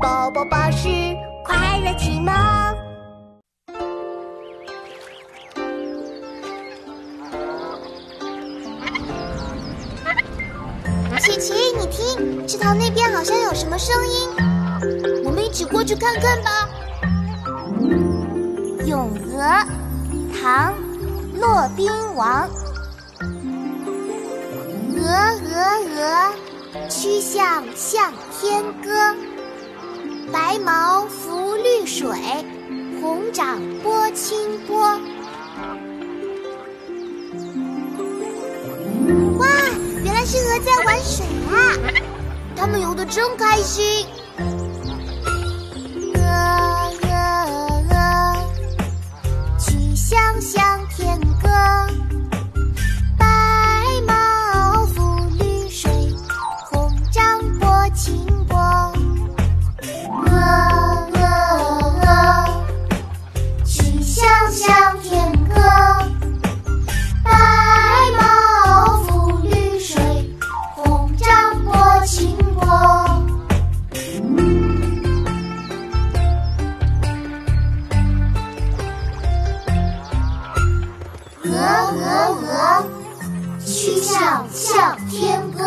[0.00, 0.88] 宝宝巴士
[1.44, 2.32] 快乐启蒙。
[11.18, 14.28] 琪琪，你听，池塘那边好像有什么声音，
[15.24, 16.68] 我们一起过去看看吧。
[18.86, 19.42] 《咏鹅》
[20.40, 20.72] 唐·
[21.40, 22.48] 骆宾王。
[24.96, 25.08] 鹅
[25.50, 25.58] 鹅
[25.96, 29.14] 鹅，曲项向天歌。
[30.48, 32.08] 白毛浮绿水，
[33.02, 34.78] 红掌拨清波。
[39.36, 39.46] 哇，
[40.02, 41.76] 原来是鹅在玩水啊！
[42.56, 44.06] 它们游得真开心。
[46.14, 46.22] 鹅
[47.02, 47.10] 鹅
[47.90, 48.48] 鹅，
[49.58, 51.48] 曲项向天歌。
[53.18, 53.26] 白
[54.06, 55.90] 毛浮绿水，
[56.70, 57.22] 红掌
[57.60, 58.26] 拨清
[81.50, 82.04] 鹅鹅
[82.42, 82.84] 鹅，
[83.64, 85.64] 曲项向天歌。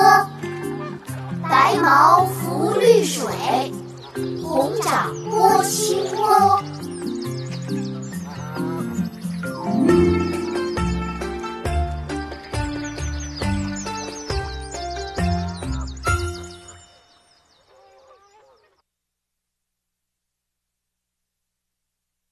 [1.44, 3.26] 白毛浮绿水，
[4.44, 6.31] 红掌拨清波。